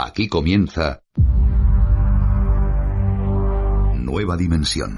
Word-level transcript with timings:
Aquí 0.00 0.28
comienza 0.28 1.02
Nueva 3.96 4.36
Dimensión. 4.36 4.96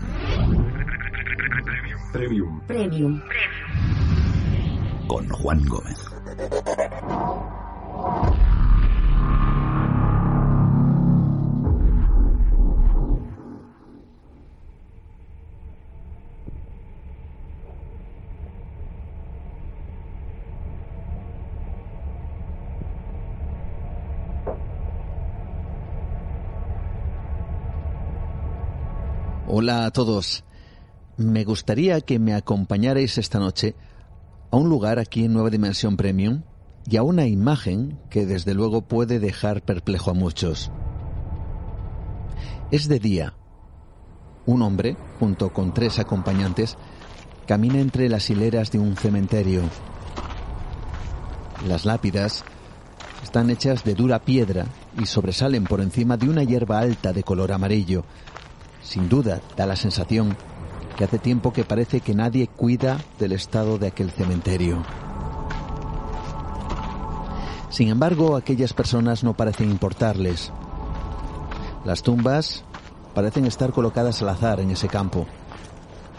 Premium. 2.13 2.61
Premium. 2.67 3.23
Con 5.09 5.27
Juan 5.31 5.65
Gómez. 5.65 6.05
Hola 29.63 29.85
a 29.85 29.91
todos. 29.91 30.43
Me 31.19 31.45
gustaría 31.45 32.01
que 32.01 32.19
me 32.19 32.33
acompañarais 32.33 33.19
esta 33.19 33.39
noche 33.39 33.75
a 34.51 34.57
un 34.57 34.71
lugar 34.71 34.99
aquí 34.99 35.27
en 35.27 35.35
Nueva 35.35 35.51
Dimensión 35.51 35.99
Premium 35.99 36.45
y 36.87 36.97
a 36.97 37.03
una 37.03 37.27
imagen 37.27 37.99
que 38.09 38.25
desde 38.25 38.55
luego 38.55 38.89
puede 38.89 39.19
dejar 39.19 39.61
perplejo 39.61 40.13
a 40.13 40.15
muchos. 40.15 40.73
Es 42.71 42.89
de 42.89 43.01
día. 43.01 43.35
Un 44.47 44.63
hombre, 44.63 44.97
junto 45.19 45.53
con 45.53 45.75
tres 45.75 45.99
acompañantes, 45.99 46.79
camina 47.47 47.81
entre 47.81 48.09
las 48.09 48.31
hileras 48.31 48.71
de 48.71 48.79
un 48.79 48.97
cementerio. 48.97 49.61
Las 51.69 51.85
lápidas 51.85 52.45
están 53.23 53.51
hechas 53.51 53.85
de 53.85 53.95
dura 53.95 54.21
piedra 54.21 54.65
y 54.99 55.05
sobresalen 55.05 55.65
por 55.65 55.83
encima 55.83 56.17
de 56.17 56.31
una 56.31 56.45
hierba 56.45 56.79
alta 56.79 57.13
de 57.13 57.23
color 57.23 57.53
amarillo. 57.53 58.07
Sin 58.83 59.09
duda, 59.09 59.41
da 59.57 59.67
la 59.67 59.77
sensación 59.77 60.37
que 60.97 61.05
hace 61.05 61.19
tiempo 61.19 61.53
que 61.53 61.65
parece 61.65 62.01
que 62.01 62.15
nadie 62.15 62.47
cuida 62.47 62.99
del 63.19 63.33
estado 63.33 63.79
de 63.79 63.89
aquel 63.89 64.11
cementerio. 64.11 64.83
Sin 67.71 67.89
embargo, 67.89 68.37
aquellas 68.37 68.73
personas 68.73 69.23
no 69.23 69.35
parecen 69.35 69.71
importarles. 69.71 70.53
Las 71.85 72.03
tumbas 72.03 72.65
parecen 73.15 73.47
estar 73.47 73.73
colocadas 73.73 74.21
al 74.23 74.29
azar 74.29 74.61
en 74.61 74.71
ese 74.71 74.89
campo. 74.89 75.27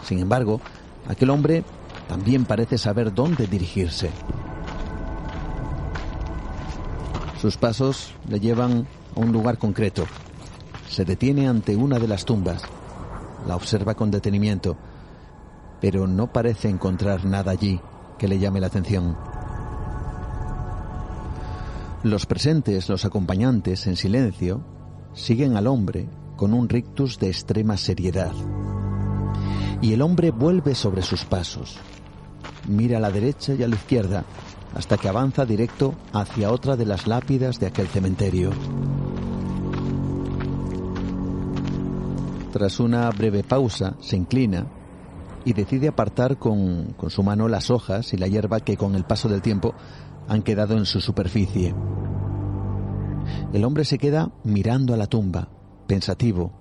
Sin 0.04 0.18
embargo, 0.18 0.60
aquel 1.08 1.30
hombre 1.30 1.64
también 2.08 2.44
parece 2.44 2.78
saber 2.78 3.14
dónde 3.14 3.46
dirigirse. 3.46 4.10
Sus 7.40 7.56
pasos 7.56 8.14
le 8.28 8.40
llevan 8.40 8.86
a 9.16 9.20
un 9.20 9.32
lugar 9.32 9.58
concreto. 9.58 10.06
Se 10.92 11.06
detiene 11.06 11.48
ante 11.48 11.74
una 11.74 11.98
de 11.98 12.06
las 12.06 12.26
tumbas. 12.26 12.60
La 13.48 13.56
observa 13.56 13.94
con 13.94 14.10
detenimiento, 14.10 14.76
pero 15.80 16.06
no 16.06 16.30
parece 16.30 16.68
encontrar 16.68 17.24
nada 17.24 17.52
allí 17.52 17.80
que 18.18 18.28
le 18.28 18.38
llame 18.38 18.60
la 18.60 18.66
atención. 18.66 19.16
Los 22.02 22.26
presentes, 22.26 22.90
los 22.90 23.06
acompañantes, 23.06 23.86
en 23.86 23.96
silencio, 23.96 24.60
siguen 25.14 25.56
al 25.56 25.66
hombre 25.66 26.10
con 26.36 26.52
un 26.52 26.68
rictus 26.68 27.18
de 27.18 27.28
extrema 27.28 27.78
seriedad. 27.78 28.32
Y 29.80 29.94
el 29.94 30.02
hombre 30.02 30.30
vuelve 30.30 30.74
sobre 30.74 31.00
sus 31.00 31.24
pasos. 31.24 31.78
Mira 32.68 32.98
a 32.98 33.00
la 33.00 33.10
derecha 33.10 33.54
y 33.54 33.62
a 33.62 33.68
la 33.68 33.76
izquierda 33.76 34.26
hasta 34.74 34.98
que 34.98 35.08
avanza 35.08 35.46
directo 35.46 35.94
hacia 36.12 36.52
otra 36.52 36.76
de 36.76 36.84
las 36.84 37.06
lápidas 37.06 37.58
de 37.58 37.68
aquel 37.68 37.88
cementerio. 37.88 38.50
Tras 42.52 42.80
una 42.80 43.08
breve 43.08 43.42
pausa, 43.42 43.96
se 44.00 44.14
inclina 44.14 44.66
y 45.46 45.54
decide 45.54 45.88
apartar 45.88 46.38
con, 46.38 46.92
con, 46.98 47.08
su 47.08 47.22
mano 47.22 47.48
las 47.48 47.70
hojas 47.70 48.12
y 48.12 48.18
la 48.18 48.28
hierba 48.28 48.60
que 48.60 48.76
con 48.76 48.94
el 48.94 49.04
paso 49.04 49.30
del 49.30 49.40
tiempo 49.40 49.74
han 50.28 50.42
quedado 50.42 50.76
en 50.76 50.84
su 50.84 51.00
superficie. 51.00 51.74
El 53.54 53.64
hombre 53.64 53.86
se 53.86 53.96
queda 53.96 54.32
mirando 54.44 54.92
a 54.92 54.98
la 54.98 55.06
tumba, 55.06 55.48
pensativo, 55.86 56.52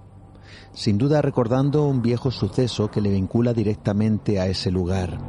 sin 0.71 0.97
duda 0.97 1.21
recordando 1.21 1.85
un 1.85 2.01
viejo 2.01 2.31
suceso 2.31 2.89
que 2.89 3.01
le 3.01 3.11
vincula 3.11 3.51
directamente 3.51 4.39
a 4.39 4.47
ese 4.47 4.71
lugar. 4.71 5.19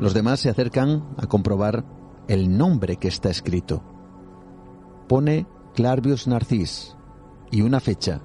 Los 0.00 0.12
demás 0.12 0.40
se 0.40 0.50
acercan 0.50 1.04
a 1.16 1.28
comprobar 1.28 1.84
el 2.26 2.58
nombre 2.58 2.96
que 2.96 3.06
está 3.06 3.30
escrito. 3.30 3.80
Pone 5.06 5.46
Clarvius 5.74 6.26
Narcis 6.26 6.97
y 7.50 7.62
una 7.62 7.80
fecha, 7.80 8.20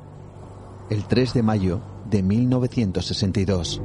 el 0.90 1.06
3 1.06 1.34
de 1.34 1.44
mayo 1.44 1.82
de 2.10 2.24
1962. 2.24 3.82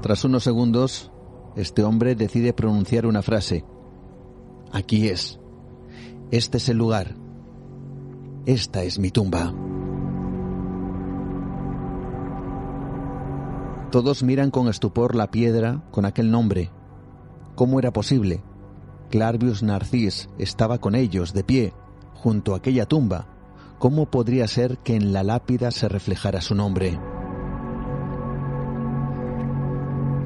Tras 0.00 0.24
unos 0.24 0.42
segundos, 0.42 1.12
este 1.56 1.84
hombre 1.84 2.14
decide 2.14 2.52
pronunciar 2.52 3.06
una 3.06 3.22
frase. 3.22 3.64
Aquí 4.72 5.08
es. 5.08 5.38
Este 6.30 6.56
es 6.58 6.68
el 6.68 6.78
lugar. 6.78 7.14
Esta 8.46 8.82
es 8.82 8.98
mi 8.98 9.10
tumba. 9.10 9.52
Todos 13.92 14.22
miran 14.22 14.50
con 14.50 14.68
estupor 14.68 15.14
la 15.14 15.30
piedra 15.30 15.84
con 15.90 16.06
aquel 16.06 16.30
nombre. 16.30 16.70
¿Cómo 17.54 17.78
era 17.78 17.92
posible? 17.92 18.42
Clarvius 19.12 19.62
Narcis 19.62 20.30
estaba 20.38 20.78
con 20.78 20.94
ellos, 20.94 21.34
de 21.34 21.44
pie, 21.44 21.74
junto 22.14 22.54
a 22.54 22.56
aquella 22.56 22.86
tumba. 22.86 23.26
¿Cómo 23.78 24.10
podría 24.10 24.48
ser 24.48 24.78
que 24.78 24.96
en 24.96 25.12
la 25.12 25.22
lápida 25.22 25.70
se 25.70 25.86
reflejara 25.86 26.40
su 26.40 26.54
nombre? 26.54 26.98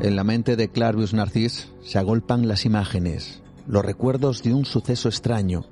En 0.03 0.15
la 0.15 0.23
mente 0.23 0.55
de 0.55 0.69
Clarvius 0.69 1.15
Narcis 1.15 1.69
se 1.83 1.99
agolpan 1.99 2.47
las 2.47 2.65
imágenes, 2.65 3.43
los 3.67 3.85
recuerdos 3.85 4.45
de 4.45 4.55
un 4.55 4.65
suceso 4.65 5.09
extraño, 5.09 5.65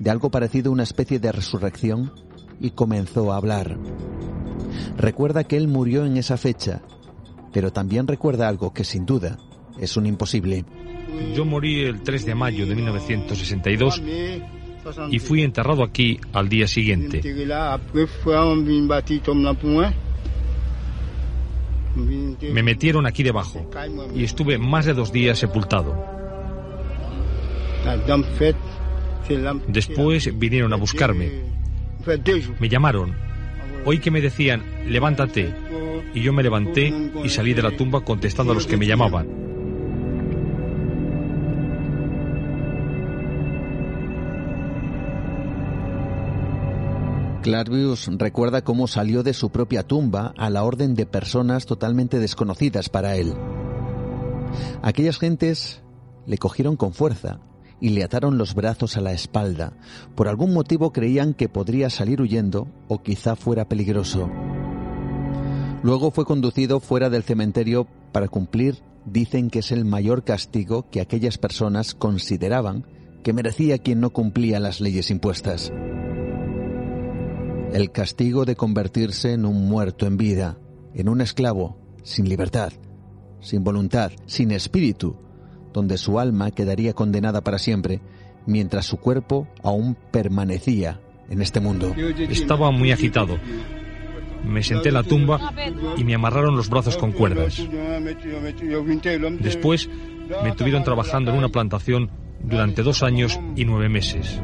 de 0.00 0.10
algo 0.10 0.32
parecido 0.32 0.70
a 0.70 0.72
una 0.72 0.82
especie 0.82 1.20
de 1.20 1.30
resurrección, 1.30 2.12
y 2.58 2.70
comenzó 2.70 3.32
a 3.32 3.36
hablar. 3.36 3.78
Recuerda 4.96 5.44
que 5.44 5.56
él 5.56 5.68
murió 5.68 6.04
en 6.04 6.16
esa 6.16 6.36
fecha, 6.36 6.82
pero 7.52 7.72
también 7.72 8.08
recuerda 8.08 8.48
algo 8.48 8.72
que 8.72 8.82
sin 8.82 9.06
duda 9.06 9.38
es 9.78 9.96
un 9.96 10.06
imposible. 10.06 10.64
Yo 11.34 11.44
morí 11.44 11.80
el 11.82 12.02
3 12.02 12.26
de 12.26 12.34
mayo 12.34 12.66
de 12.66 12.74
1962 12.74 14.02
y 15.10 15.18
fui 15.18 15.42
enterrado 15.42 15.82
aquí 15.82 16.18
al 16.32 16.48
día 16.48 16.66
siguiente. 16.66 17.22
Me 22.52 22.62
metieron 22.62 23.06
aquí 23.06 23.22
debajo 23.22 23.68
y 24.14 24.24
estuve 24.24 24.58
más 24.58 24.84
de 24.86 24.94
dos 24.94 25.12
días 25.12 25.38
sepultado. 25.38 25.96
Después 29.66 30.38
vinieron 30.38 30.72
a 30.72 30.76
buscarme. 30.76 31.30
Me 32.60 32.68
llamaron. 32.68 33.14
Oí 33.84 33.98
que 33.98 34.10
me 34.10 34.20
decían, 34.20 34.62
levántate. 34.86 35.52
Y 36.14 36.22
yo 36.22 36.32
me 36.32 36.42
levanté 36.42 36.92
y 37.22 37.28
salí 37.28 37.54
de 37.54 37.62
la 37.62 37.76
tumba 37.76 38.00
contestando 38.00 38.52
a 38.52 38.54
los 38.54 38.66
que 38.66 38.76
me 38.76 38.86
llamaban. 38.86 39.47
Clarvius 47.48 48.10
recuerda 48.18 48.60
cómo 48.60 48.86
salió 48.86 49.22
de 49.22 49.32
su 49.32 49.48
propia 49.48 49.82
tumba 49.82 50.34
a 50.36 50.50
la 50.50 50.64
orden 50.64 50.94
de 50.94 51.06
personas 51.06 51.64
totalmente 51.64 52.18
desconocidas 52.18 52.90
para 52.90 53.16
él. 53.16 53.32
Aquellas 54.82 55.18
gentes 55.18 55.80
le 56.26 56.36
cogieron 56.36 56.76
con 56.76 56.92
fuerza 56.92 57.40
y 57.80 57.88
le 57.88 58.04
ataron 58.04 58.36
los 58.36 58.54
brazos 58.54 58.98
a 58.98 59.00
la 59.00 59.12
espalda. 59.12 59.72
Por 60.14 60.28
algún 60.28 60.52
motivo 60.52 60.92
creían 60.92 61.32
que 61.32 61.48
podría 61.48 61.88
salir 61.88 62.20
huyendo 62.20 62.68
o 62.86 63.02
quizá 63.02 63.34
fuera 63.34 63.66
peligroso. 63.66 64.28
Luego 65.82 66.10
fue 66.10 66.26
conducido 66.26 66.80
fuera 66.80 67.08
del 67.08 67.22
cementerio 67.22 67.86
para 68.12 68.28
cumplir 68.28 68.82
dicen 69.06 69.48
que 69.48 69.60
es 69.60 69.72
el 69.72 69.86
mayor 69.86 70.22
castigo 70.22 70.90
que 70.90 71.00
aquellas 71.00 71.38
personas 71.38 71.94
consideraban 71.94 72.84
que 73.22 73.32
merecía 73.32 73.78
quien 73.78 74.00
no 74.00 74.10
cumplía 74.10 74.60
las 74.60 74.82
leyes 74.82 75.10
impuestas. 75.10 75.72
El 77.72 77.92
castigo 77.92 78.44
de 78.44 78.56
convertirse 78.56 79.32
en 79.32 79.44
un 79.44 79.68
muerto 79.68 80.06
en 80.06 80.16
vida, 80.16 80.58
en 80.94 81.08
un 81.08 81.20
esclavo, 81.20 81.76
sin 82.02 82.28
libertad, 82.28 82.72
sin 83.40 83.62
voluntad, 83.62 84.10
sin 84.26 84.50
espíritu, 84.50 85.16
donde 85.72 85.98
su 85.98 86.18
alma 86.18 86.50
quedaría 86.50 86.94
condenada 86.94 87.42
para 87.42 87.58
siempre, 87.58 88.00
mientras 88.46 88.86
su 88.86 88.96
cuerpo 88.96 89.46
aún 89.62 89.96
permanecía 90.10 91.00
en 91.28 91.42
este 91.42 91.60
mundo. 91.60 91.94
Estaba 92.30 92.70
muy 92.70 92.90
agitado. 92.90 93.38
Me 94.44 94.62
senté 94.62 94.88
en 94.88 94.94
la 94.94 95.02
tumba 95.02 95.52
y 95.96 96.04
me 96.04 96.14
amarraron 96.14 96.56
los 96.56 96.70
brazos 96.70 96.96
con 96.96 97.12
cuerdas. 97.12 97.62
Después 99.40 99.88
me 100.42 100.52
tuvieron 100.52 100.84
trabajando 100.84 101.30
en 101.30 101.38
una 101.38 101.48
plantación 101.48 102.10
durante 102.42 102.82
dos 102.82 103.02
años 103.02 103.38
y 103.56 103.64
nueve 103.64 103.88
meses. 103.88 104.40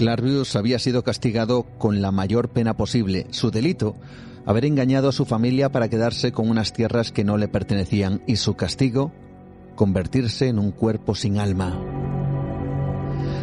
Clarvius 0.00 0.56
había 0.56 0.78
sido 0.78 1.04
castigado 1.04 1.64
con 1.76 2.00
la 2.00 2.10
mayor 2.10 2.48
pena 2.48 2.74
posible. 2.74 3.26
Su 3.32 3.50
delito, 3.50 3.96
haber 4.46 4.64
engañado 4.64 5.10
a 5.10 5.12
su 5.12 5.26
familia 5.26 5.70
para 5.70 5.90
quedarse 5.90 6.32
con 6.32 6.48
unas 6.48 6.72
tierras 6.72 7.12
que 7.12 7.22
no 7.22 7.36
le 7.36 7.48
pertenecían 7.48 8.22
y 8.26 8.36
su 8.36 8.54
castigo, 8.54 9.12
convertirse 9.74 10.48
en 10.48 10.58
un 10.58 10.70
cuerpo 10.70 11.14
sin 11.14 11.36
alma. 11.36 11.78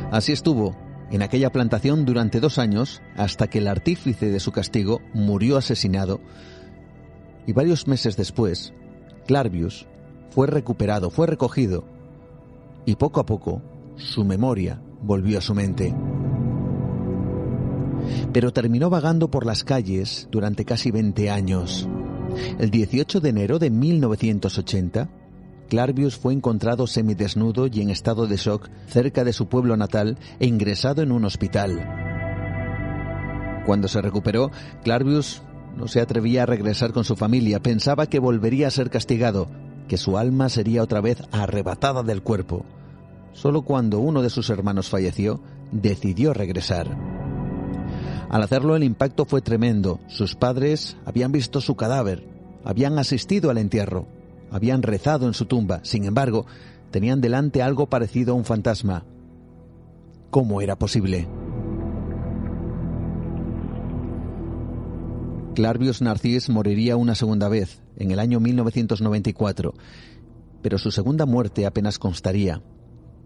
Así 0.10 0.32
estuvo 0.32 0.76
en 1.12 1.22
aquella 1.22 1.52
plantación 1.52 2.06
durante 2.06 2.40
dos 2.40 2.58
años 2.58 3.04
hasta 3.16 3.46
que 3.52 3.60
el 3.60 3.68
artífice 3.68 4.32
de 4.32 4.40
su 4.40 4.52
castigo 4.52 5.00
murió 5.14 5.58
asesinado 5.58 6.22
y 7.46 7.54
varios 7.54 7.88
meses 7.88 8.18
después, 8.18 8.74
Clarvius 9.28 9.86
fue 10.32 10.48
recuperado, 10.48 11.12
fue 11.12 11.28
recogido 11.28 11.84
y 12.84 12.96
poco 12.96 13.20
a 13.20 13.28
poco 13.28 13.62
su 13.96 14.26
memoria 14.26 14.82
volvió 15.04 15.38
a 15.38 15.42
su 15.42 15.54
mente 15.54 15.94
pero 18.34 18.54
terminó 18.54 18.90
vagando 18.90 19.30
por 19.30 19.46
las 19.46 19.64
calles 19.64 20.28
durante 20.32 20.66
casi 20.66 20.92
20 20.92 21.30
años. 21.30 21.88
El 22.60 22.70
18 22.72 23.20
de 23.20 23.30
enero 23.30 23.60
de 23.60 23.70
1980, 23.70 25.10
Clarvius 25.70 26.18
fue 26.18 26.34
encontrado 26.34 26.88
semidesnudo 26.88 27.68
y 27.68 27.82
en 27.82 27.90
estado 27.90 28.28
de 28.28 28.38
shock 28.38 28.70
cerca 28.88 29.24
de 29.24 29.34
su 29.34 29.48
pueblo 29.48 29.76
natal 29.76 30.18
e 30.40 30.48
ingresado 30.48 31.02
en 31.02 31.12
un 31.12 31.26
hospital. 31.26 31.86
Cuando 33.66 33.88
se 33.88 34.02
recuperó, 34.02 34.50
Clarvius 34.84 35.42
no 35.76 35.88
se 35.88 36.00
atrevía 36.00 36.44
a 36.44 36.46
regresar 36.46 36.94
con 36.94 37.04
su 37.04 37.16
familia, 37.16 37.62
pensaba 37.62 38.08
que 38.08 38.20
volvería 38.20 38.68
a 38.68 38.72
ser 38.72 38.90
castigado, 38.90 39.50
que 39.88 39.98
su 39.98 40.18
alma 40.18 40.50
sería 40.50 40.84
otra 40.84 41.02
vez 41.02 41.22
arrebatada 41.32 42.02
del 42.04 42.24
cuerpo. 42.24 42.66
Solo 43.34 43.64
cuando 43.64 44.00
uno 44.00 44.22
de 44.22 44.30
sus 44.30 44.50
hermanos 44.50 44.90
falleció, 44.90 45.42
decidió 45.72 46.34
regresar. 46.34 47.17
Al 48.30 48.44
hacerlo 48.44 48.76
el 48.76 48.84
impacto 48.84 49.26
fue 49.26 49.42
tremendo. 49.42 50.00
Sus 50.08 50.36
padres 50.36 50.98
habían 51.06 51.32
visto 51.32 51.62
su 51.62 51.76
cadáver, 51.76 52.28
habían 52.64 53.00
asistido 53.00 53.50
al 53.50 53.58
entierro, 53.58 54.08
habían 54.52 54.84
rezado 54.84 55.28
en 55.28 55.34
su 55.34 55.46
tumba. 55.46 55.80
Sin 55.84 56.04
embargo, 56.06 56.46
tenían 56.92 57.22
delante 57.22 57.62
algo 57.62 57.88
parecido 57.88 58.34
a 58.34 58.36
un 58.36 58.46
fantasma. 58.46 59.06
¿Cómo 60.30 60.62
era 60.62 60.78
posible? 60.78 61.28
Clarvius 65.56 66.02
Narcís 66.02 66.50
moriría 66.50 66.98
una 66.98 67.16
segunda 67.16 67.50
vez, 67.50 67.82
en 67.96 68.12
el 68.12 68.20
año 68.20 68.40
1994, 68.40 69.74
pero 70.62 70.78
su 70.78 70.92
segunda 70.92 71.26
muerte 71.26 71.66
apenas 71.66 71.98
constaría, 71.98 72.62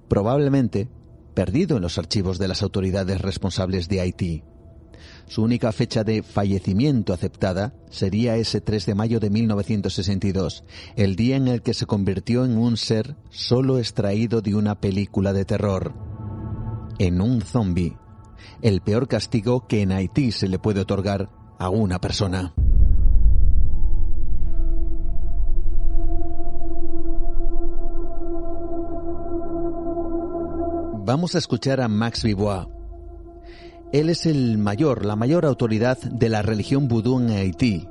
probablemente 0.08 0.88
perdido 1.34 1.76
en 1.76 1.82
los 1.82 1.98
archivos 1.98 2.38
de 2.38 2.48
las 2.48 2.62
autoridades 2.62 3.20
responsables 3.20 3.90
de 3.90 4.00
Haití. 4.00 4.44
Su 5.28 5.44
única 5.44 5.72
fecha 5.72 6.04
de 6.04 6.24
fallecimiento 6.24 7.14
aceptada 7.14 7.74
sería 7.90 8.36
ese 8.36 8.62
3 8.62 8.86
de 8.86 8.96
mayo 8.96 9.20
de 9.20 9.30
1962, 9.30 10.64
el 10.96 11.16
día 11.16 11.36
en 11.36 11.48
el 11.48 11.62
que 11.62 11.74
se 11.74 11.86
convirtió 11.86 12.46
en 12.46 12.58
un 12.58 12.78
ser 12.78 13.16
solo 13.30 13.78
extraído 13.78 14.42
de 14.42 14.56
una 14.56 14.80
película 14.80 15.34
de 15.34 15.46
terror. 15.46 15.94
En 17.00 17.22
un 17.22 17.42
zombie. 17.42 17.98
El 18.62 18.82
peor 18.82 19.08
castigo 19.08 19.68
que 19.68 19.82
en 19.82 19.92
Haití 19.92 20.32
se 20.32 20.48
le 20.48 20.60
puede 20.60 20.82
otorgar 20.82 21.30
a 21.58 21.70
una 21.70 22.00
persona. 22.00 22.54
Vamos 31.04 31.36
a 31.36 31.40
escuchar 31.40 31.82
a 31.82 31.88
Max 31.88 32.24
Vivois, 32.24 32.68
él 33.92 34.10
es 34.10 34.26
el 34.26 34.58
mayor, 34.58 35.06
la 35.06 35.16
mayor 35.16 35.46
autoridad 35.46 35.98
de 35.98 36.30
la 36.30 36.42
religión 36.42 36.88
vudú 36.88 37.20
en 37.20 37.30
Haití, 37.32 37.88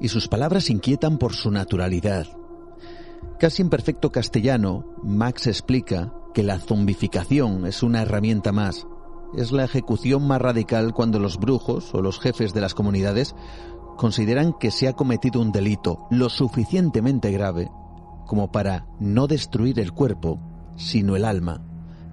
y 0.00 0.08
sus 0.08 0.28
palabras 0.28 0.70
inquietan 0.70 1.18
por 1.18 1.34
su 1.34 1.50
naturalidad. 1.50 2.26
Casi 3.38 3.62
en 3.62 3.70
perfecto 3.70 4.10
castellano, 4.10 4.94
Max 5.02 5.46
explica 5.46 6.12
que 6.32 6.42
la 6.42 6.58
zombificación 6.58 7.66
es 7.66 7.82
una 7.82 8.02
herramienta 8.02 8.52
más. 8.52 8.86
Es 9.36 9.52
la 9.52 9.64
ejecución 9.64 10.26
más 10.26 10.40
radical 10.40 10.92
cuando 10.94 11.18
los 11.18 11.38
brujos 11.38 11.94
o 11.94 12.00
los 12.00 12.18
jefes 12.20 12.54
de 12.54 12.60
las 12.60 12.74
comunidades 12.74 13.34
consideran 13.96 14.54
que 14.58 14.70
se 14.70 14.88
ha 14.88 14.92
cometido 14.92 15.40
un 15.40 15.52
delito 15.52 16.06
lo 16.10 16.28
suficientemente 16.28 17.30
grave 17.30 17.70
como 18.26 18.50
para 18.50 18.86
no 19.00 19.26
destruir 19.26 19.78
el 19.80 19.92
cuerpo, 19.92 20.40
sino 20.76 21.16
el 21.16 21.24
alma, 21.24 21.64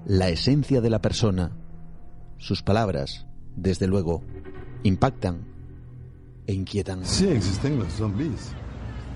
la 0.05 0.29
esencia 0.29 0.79
de 0.79 0.89
la 0.89 1.01
persona, 1.01 1.57
sus 2.37 2.61
palabras, 2.61 3.25
desde 3.55 3.87
luego, 3.87 4.23
impactan 4.83 5.45
e 6.47 6.53
inquietan. 6.53 7.05
Sí 7.05 7.27
existen 7.27 7.79
los 7.79 7.91
zombies. 7.93 8.53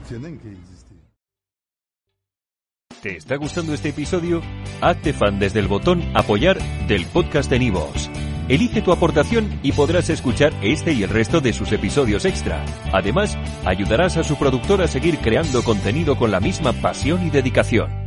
Tienen 0.08 0.40
que 0.40 0.52
existir. 0.52 0.98
¿Te 3.02 3.18
está 3.18 3.36
gustando 3.36 3.74
este 3.74 3.90
episodio? 3.90 4.42
Hazte 4.82 5.14
fan 5.14 5.40
desde 5.40 5.60
el 5.60 5.68
botón 5.68 6.02
apoyar 6.16 6.58
del 6.88 7.06
podcast 7.06 7.50
de 7.50 7.60
Nivos. 7.60 8.10
Elige 8.50 8.82
tu 8.82 8.94
aportación 8.94 9.60
y 9.62 9.74
podrás 9.74 10.10
escuchar 10.10 10.54
este 10.62 10.94
y 10.94 11.04
el 11.04 11.10
resto 11.10 11.42
de 11.42 11.52
sus 11.52 11.72
episodios 11.74 12.24
extra. 12.26 12.64
Además, 12.94 13.38
ayudarás 13.66 14.16
a 14.18 14.24
su 14.24 14.38
productor 14.38 14.82
a 14.82 14.88
seguir 14.88 15.20
creando 15.20 15.64
contenido 15.64 16.18
con 16.18 16.32
la 16.32 16.40
misma 16.40 16.72
pasión 16.74 17.28
y 17.28 17.30
dedicación. 17.30 18.07